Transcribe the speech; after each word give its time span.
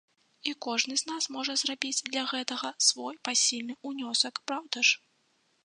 І 0.51 0.53
кожны 0.65 0.95
з 1.01 1.09
нас 1.09 1.27
можа 1.35 1.55
зрабіць 1.63 2.05
для 2.09 2.23
гэтага 2.33 2.73
свой 2.87 3.21
пасільны 3.29 3.73
ўнёсак, 3.91 4.43
праўда 4.49 4.77
ж? 4.89 4.99